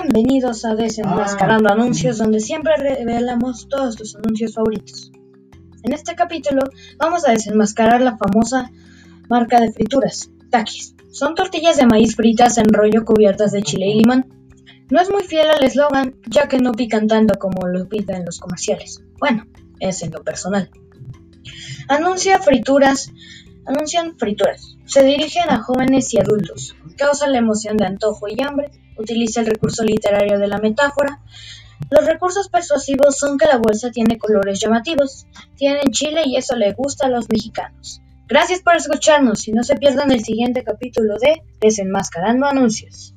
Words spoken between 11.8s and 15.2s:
maíz fritas en rollo cubiertas de chile y limón. No es